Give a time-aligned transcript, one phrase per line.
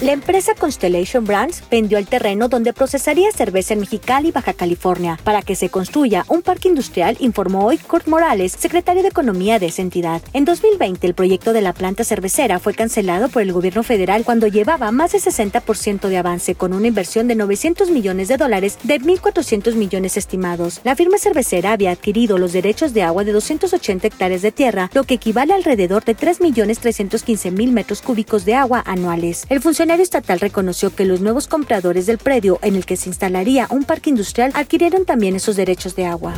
[0.00, 5.42] La empresa Constellation Brands vendió el terreno donde procesaría cerveza en Mexicali, Baja California, para
[5.42, 9.82] que se construya un parque industrial, informó hoy Kurt Morales, secretario de Economía de esa
[9.82, 10.22] entidad.
[10.34, 14.46] En 2020, el proyecto de la planta cervecera fue cancelado por el gobierno federal cuando
[14.46, 19.00] llevaba más de 60% de avance, con una inversión de 900 millones de dólares de
[19.00, 20.80] 1.400 millones estimados.
[20.84, 25.02] La firma cervecera había adquirido los derechos de agua de 280 hectáreas de tierra, lo
[25.02, 29.44] que equivale a alrededor de 3.315.000 metros cúbicos de agua anuales.
[29.48, 33.66] El funcionario estatal reconoció que los nuevos compradores del predio en el que se instalaría
[33.70, 36.34] un parque industrial adquirieron también esos derechos de agua.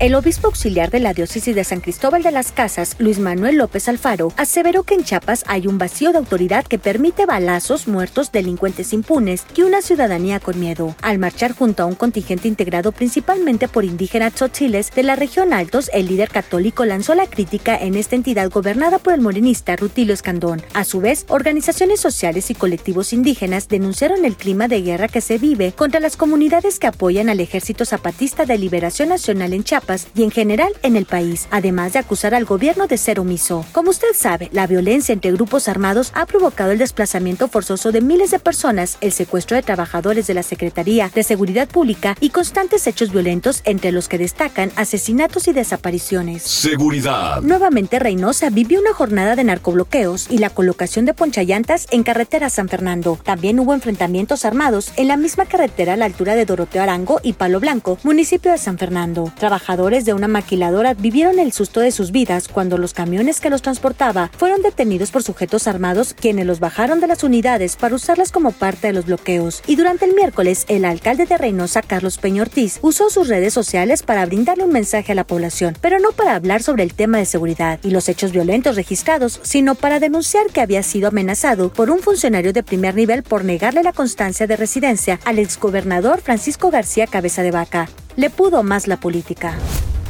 [0.00, 3.88] El obispo auxiliar de la diócesis de San Cristóbal de las Casas, Luis Manuel López
[3.88, 8.92] Alfaro, aseveró que en Chiapas hay un vacío de autoridad que permite balazos, muertos, delincuentes
[8.92, 10.94] impunes y una ciudadanía con miedo.
[11.02, 15.90] Al marchar junto a un contingente integrado principalmente por indígenas tzotziles de la región Altos,
[15.92, 20.62] el líder católico lanzó la crítica en esta entidad gobernada por el morenista Rutilio Escandón.
[20.74, 25.38] A su vez, organizaciones sociales y colectivos indígenas denunciaron el clima de guerra que se
[25.38, 30.22] vive contra las comunidades que apoyan al Ejército Zapatista de Liberación Nacional en Chiapas y
[30.22, 33.64] en general en el país, además de acusar al gobierno de ser omiso.
[33.72, 38.30] Como usted sabe, la violencia entre grupos armados ha provocado el desplazamiento forzoso de miles
[38.30, 43.12] de personas, el secuestro de trabajadores de la Secretaría de Seguridad Pública y constantes hechos
[43.12, 46.42] violentos entre los que destacan asesinatos y desapariciones.
[46.42, 47.40] Seguridad.
[47.40, 52.68] Nuevamente Reynosa vivió una jornada de narcobloqueos y la colocación de ponchallantas en carretera San
[52.68, 53.18] Fernando.
[53.24, 57.32] También hubo enfrentamientos armados en la misma carretera a la altura de Doroteo Arango y
[57.32, 59.32] Palo Blanco, municipio de San Fernando.
[59.38, 63.62] Trabajadores de una maquiladora vivieron el susto de sus vidas cuando los camiones que los
[63.62, 68.50] transportaba fueron detenidos por sujetos armados quienes los bajaron de las unidades para usarlas como
[68.50, 69.62] parte de los bloqueos.
[69.68, 72.44] Y durante el miércoles, el alcalde de Reynosa, Carlos Peña
[72.82, 76.60] usó sus redes sociales para brindarle un mensaje a la población, pero no para hablar
[76.60, 80.82] sobre el tema de seguridad y los hechos violentos registrados, sino para denunciar que había
[80.82, 85.38] sido amenazado por un funcionario de primer nivel por negarle la constancia de residencia al
[85.38, 87.88] exgobernador Francisco García Cabeza de Vaca
[88.18, 89.54] le pudo más la política.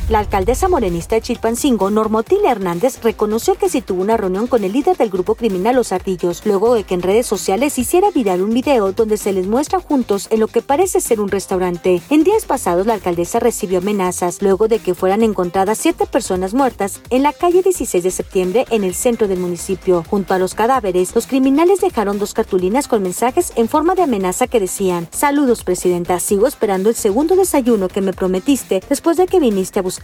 [0.09, 4.73] La alcaldesa morenista de Chilpancingo, Normotina Hernández, reconoció que sí tuvo una reunión con el
[4.73, 8.55] líder del grupo criminal Los Ardillos, luego de que en redes sociales hiciera viral un
[8.55, 12.01] video donde se les muestra juntos en lo que parece ser un restaurante.
[12.09, 17.03] En días pasados, la alcaldesa recibió amenazas luego de que fueran encontradas siete personas muertas
[17.11, 20.07] en la calle 16 de septiembre en el centro del municipio.
[20.09, 24.47] Junto a los cadáveres, los criminales dejaron dos cartulinas con mensajes en forma de amenaza
[24.47, 29.39] que decían: Saludos, presidenta, sigo esperando el segundo desayuno que me prometiste después de que
[29.39, 29.98] viniste a buscar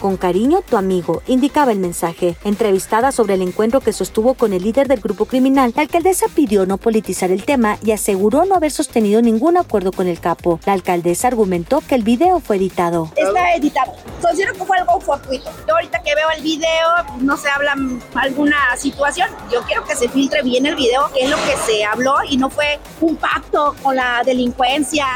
[0.00, 2.36] con cariño, tu amigo, indicaba el mensaje.
[2.44, 6.66] Entrevistada sobre el encuentro que sostuvo con el líder del grupo criminal, la alcaldesa pidió
[6.66, 10.58] no politizar el tema y aseguró no haber sostenido ningún acuerdo con el capo.
[10.66, 13.10] La alcaldesa argumentó que el video fue editado.
[13.16, 13.92] Está editado.
[14.20, 15.50] Considero que fue algo fortuito.
[15.68, 16.88] Yo ahorita que veo el video,
[17.20, 17.76] no se habla
[18.14, 19.28] alguna situación.
[19.52, 22.36] Yo quiero que se filtre bien el video, qué es lo que se habló y
[22.36, 25.06] no fue un pacto con la delincuencia.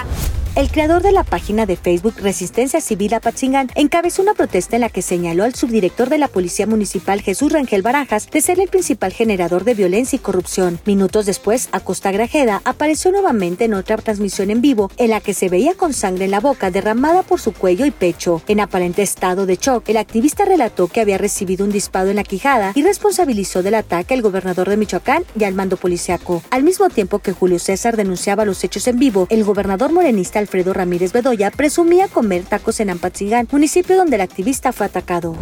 [0.56, 4.88] El creador de la página de Facebook Resistencia Civil Apatzingán encabezó una protesta en la
[4.88, 9.12] que señaló al subdirector de la Policía Municipal Jesús Rangel Barajas de ser el principal
[9.12, 10.78] generador de violencia y corrupción.
[10.86, 15.48] Minutos después, Acosta Grajeda apareció nuevamente en otra transmisión en vivo en la que se
[15.48, 18.40] veía con sangre en la boca derramada por su cuello y pecho.
[18.46, 22.22] En aparente estado de shock, el activista relató que había recibido un disparo en la
[22.22, 26.44] quijada y responsabilizó del ataque al gobernador de Michoacán y al mando policiaco.
[26.50, 30.74] Al mismo tiempo que Julio César denunciaba los hechos en vivo, el gobernador morenista Alfredo
[30.74, 35.34] Ramírez Bedoya presumía comer tacos en Ampatzingán, municipio donde el activista fue atacado.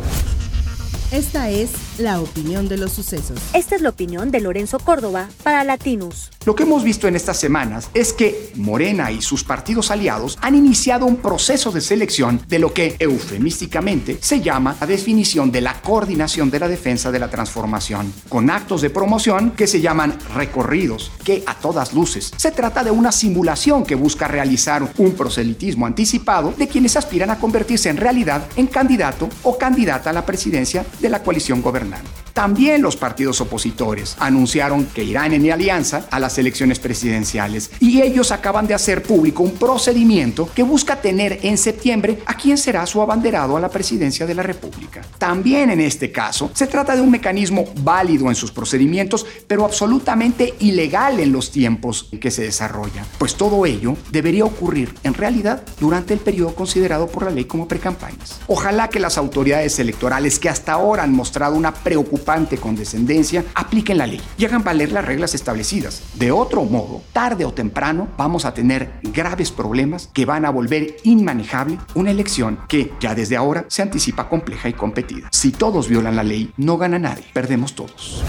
[1.12, 3.38] Esta es la opinión de los sucesos.
[3.52, 6.30] Esta es la opinión de Lorenzo Córdoba para Latinus.
[6.46, 10.54] Lo que hemos visto en estas semanas es que Morena y sus partidos aliados han
[10.54, 15.82] iniciado un proceso de selección de lo que eufemísticamente se llama la definición de la
[15.82, 21.12] coordinación de la defensa de la transformación, con actos de promoción que se llaman recorridos,
[21.22, 26.54] que a todas luces se trata de una simulación que busca realizar un proselitismo anticipado
[26.56, 31.10] de quienes aspiran a convertirse en realidad en candidato o candidata a la presidencia de
[31.10, 32.21] la coalición gobernante.
[32.32, 38.32] También los partidos opositores anunciaron que irán en alianza a las elecciones presidenciales y ellos
[38.32, 43.02] acaban de hacer público un procedimiento que busca tener en septiembre a quien será su
[43.02, 45.02] abanderado a la presidencia de la República.
[45.18, 50.54] También en este caso se trata de un mecanismo válido en sus procedimientos, pero absolutamente
[50.60, 55.62] ilegal en los tiempos en que se desarrolla, pues todo ello debería ocurrir en realidad
[55.78, 58.40] durante el periodo considerado por la ley como precampañas.
[58.46, 63.98] Ojalá que las autoridades electorales que hasta ahora han mostrado una preocupación galopante condescendencia, apliquen
[63.98, 66.02] la ley y hagan valer las reglas establecidas.
[66.14, 70.96] De otro modo, tarde o temprano vamos a tener graves problemas que van a volver
[71.02, 75.28] inmanejable una elección que ya desde ahora se anticipa compleja y competida.
[75.32, 78.22] Si todos violan la ley, no gana nadie, perdemos todos.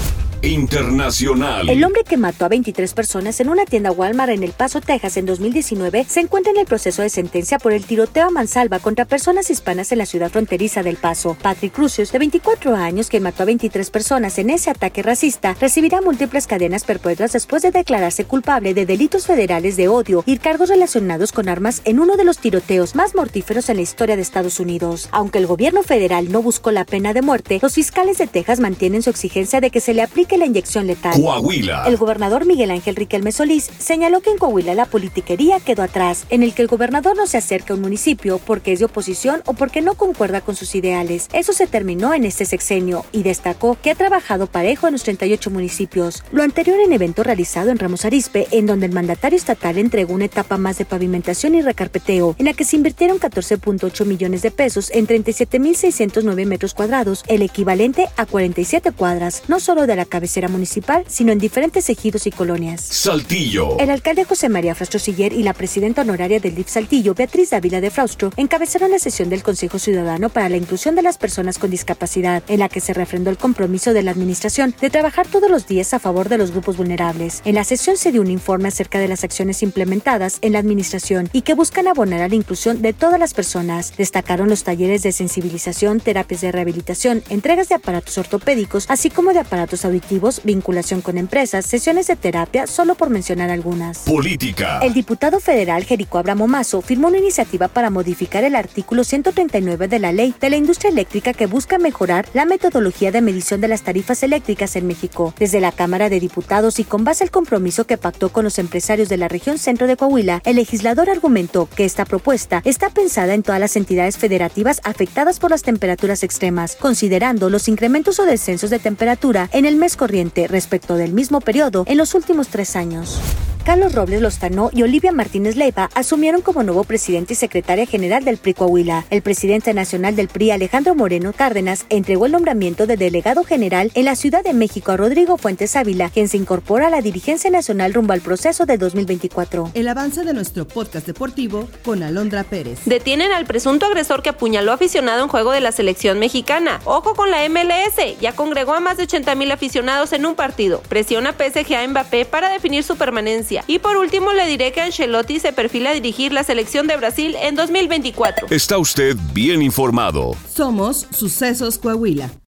[0.44, 1.70] Internacional.
[1.70, 5.16] El hombre que mató a 23 personas en una tienda Walmart en El Paso, Texas
[5.16, 9.06] en 2019 se encuentra en el proceso de sentencia por el tiroteo a mansalva contra
[9.06, 11.38] personas hispanas en la ciudad fronteriza del Paso.
[11.42, 16.02] Patrick Crucius, de 24 años, que mató a 23 personas en ese ataque racista, recibirá
[16.02, 21.32] múltiples cadenas perpetuas después de declararse culpable de delitos federales de odio y cargos relacionados
[21.32, 25.08] con armas en uno de los tiroteos más mortíferos en la historia de Estados Unidos.
[25.12, 29.04] Aunque el gobierno federal no buscó la pena de muerte, los fiscales de Texas mantienen
[29.04, 31.14] su exigencia de que se le aplique la inyección letal.
[31.20, 31.86] Coahuila.
[31.88, 36.44] El gobernador Miguel Ángel Riquelme Solís señaló que en Coahuila la politiquería quedó atrás, en
[36.44, 39.54] el que el gobernador no se acerca a un municipio porque es de oposición o
[39.54, 41.28] porque no concuerda con sus ideales.
[41.34, 45.50] Eso se terminó en este sexenio y destacó que ha trabajado parejo en los 38
[45.50, 46.24] municipios.
[46.32, 50.26] Lo anterior en evento realizado en Ramos Arizpe, en donde el mandatario estatal entregó una
[50.26, 54.92] etapa más de pavimentación y recarpeteo, en la que se invirtieron 14.8 millones de pesos
[54.92, 61.04] en 37.609 metros cuadrados, el equivalente a 47 cuadras, no solo de la cabecera municipal,
[61.10, 62.80] sino en diferentes ejidos y colonias.
[62.80, 63.78] Saltillo.
[63.78, 67.82] El alcalde José María Fraustro Siller y la presidenta honoraria del DIF Saltillo, Beatriz Dávila
[67.82, 71.72] de Fraustro, encabezaron la sesión del Consejo Ciudadano para la Inclusión de las Personas con
[71.72, 75.68] Discapacidad, en la que se refrendó el compromiso de la administración de trabajar todos los
[75.68, 77.42] días a favor de los grupos vulnerables.
[77.44, 81.30] En la sesión se dio un informe acerca de las acciones implementadas en la administración
[81.34, 83.94] y que buscan abonar a la inclusión de todas las personas.
[83.98, 89.40] Destacaron los talleres de sensibilización, terapias de rehabilitación, entregas de aparatos ortopédicos, así como de
[89.40, 90.03] aparatos auditivos,
[90.44, 94.00] vinculación con empresas, sesiones de terapia, solo por mencionar algunas.
[94.00, 94.80] Política.
[94.82, 100.00] El diputado federal Jerico Abramo Mazo firmó una iniciativa para modificar el artículo 139 de
[100.00, 103.84] la ley de la industria eléctrica que busca mejorar la metodología de medición de las
[103.84, 105.34] tarifas eléctricas en México.
[105.40, 109.10] Desde la Cámara de Diputados y con base al compromiso que pactó con los empresarios
[109.10, 113.44] de la región centro de Coahuila, el legislador argumentó que esta propuesta está pensada en
[113.44, 118.80] todas las entidades federativas afectadas por las temperaturas extremas, considerando los incrementos o descensos de
[118.80, 123.20] temperatura en el mes corriente respecto del mismo periodo en los últimos tres años.
[123.64, 128.36] Carlos Robles Lozano y Olivia Martínez Leiva asumieron como nuevo presidente y secretaria general del
[128.36, 129.06] PRI Coahuila.
[129.10, 134.04] El presidente nacional del PRI, Alejandro Moreno Cárdenas, entregó el nombramiento de delegado general en
[134.04, 137.94] la Ciudad de México a Rodrigo Fuentes Ávila, quien se incorpora a la dirigencia nacional
[137.94, 139.72] rumbo al proceso de 2024.
[139.74, 142.82] El avance de nuestro podcast deportivo con Alondra Pérez.
[142.84, 146.82] Detienen al presunto agresor que apuñaló aficionado en juego de la selección mexicana.
[146.84, 150.82] Ojo con la MLS, ya congregó a más de 80 mil aficionados en un partido.
[150.90, 153.53] Presiona PSG a Mbappé para definir su permanencia.
[153.68, 157.36] Y por último le diré que Ancelotti se perfila a dirigir la selección de Brasil
[157.42, 158.48] en 2024.
[158.50, 160.36] Está usted bien informado.
[160.54, 162.34] Somos Sucesos Coahuila.